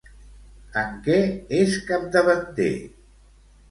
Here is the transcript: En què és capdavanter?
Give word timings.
En 0.85 0.95
què 1.09 1.19
és 1.61 1.79
capdavanter? 1.93 2.75